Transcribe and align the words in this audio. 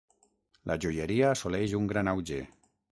La 0.71 0.77
joieria 0.87 1.29
assoleix 1.37 1.79
un 1.85 1.95
gran 1.95 2.13
auge. 2.17 2.45